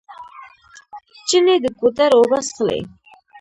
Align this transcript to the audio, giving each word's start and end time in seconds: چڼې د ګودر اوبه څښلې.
چڼې 1.27 1.55
د 1.63 1.65
ګودر 1.79 2.11
اوبه 2.17 2.39
څښلې. 2.47 2.81